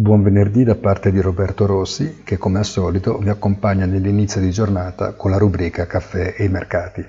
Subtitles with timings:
[0.00, 4.50] Buon venerdì da parte di Roberto Rossi che come al solito vi accompagna nell'inizio di
[4.50, 7.06] giornata con la rubrica Caffè e i mercati.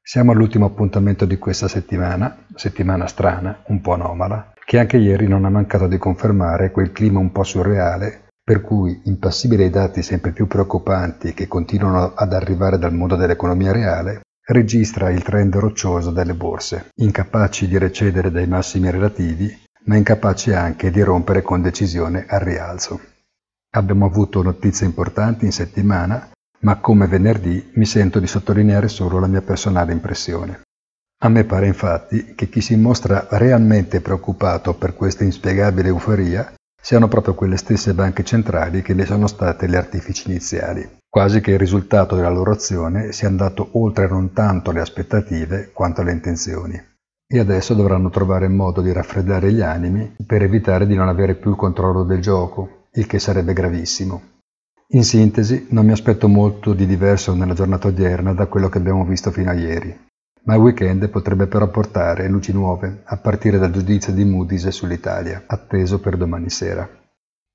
[0.00, 5.44] Siamo all'ultimo appuntamento di questa settimana, settimana strana, un po' anomala, che anche ieri non
[5.44, 10.30] ha mancato di confermare quel clima un po' surreale per cui, impassibile ai dati sempre
[10.30, 16.32] più preoccupanti che continuano ad arrivare dal mondo dell'economia reale, registra il trend roccioso delle
[16.32, 22.38] borse, incapaci di recedere dai massimi relativi ma incapaci anche di rompere con decisione al
[22.38, 23.00] rialzo.
[23.74, 29.26] Abbiamo avuto notizie importanti in settimana, ma come venerdì mi sento di sottolineare solo la
[29.26, 30.60] mia personale impressione.
[31.22, 37.08] A me pare infatti che chi si mostra realmente preoccupato per questa inspiegabile euforia siano
[37.08, 41.58] proprio quelle stesse banche centrali che ne sono state le artifici iniziali, quasi che il
[41.58, 46.89] risultato della loro azione sia andato oltre non tanto le aspettative quanto le intenzioni
[47.32, 51.50] e adesso dovranno trovare modo di raffreddare gli animi per evitare di non avere più
[51.50, 54.20] il controllo del gioco, il che sarebbe gravissimo.
[54.88, 59.04] In sintesi, non mi aspetto molto di diverso nella giornata odierna da quello che abbiamo
[59.04, 59.96] visto fino a ieri,
[60.42, 65.44] ma il weekend potrebbe però portare luci nuove, a partire dal giudizio di Moody's sull'Italia,
[65.46, 66.88] atteso per domani sera.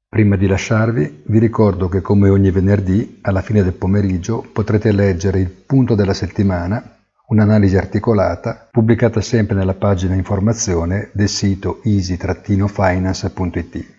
[0.07, 5.39] Prima di lasciarvi, vi ricordo che come ogni venerdì, alla fine del pomeriggio, potrete leggere
[5.41, 6.95] il punto della settimana
[7.27, 13.93] un'analisi articolata pubblicata sempre nella pagina informazione del sito easy-finance.it.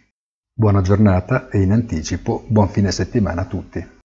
[0.53, 3.96] Buona giornata e in anticipo buon fine settimana a tutti.